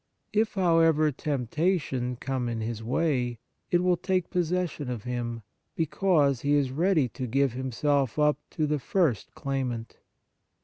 [0.33, 3.37] If, however, temptation come in his way,
[3.69, 5.43] it will take possession of him,
[5.75, 9.97] because he is ready to give himself up to the first claimant.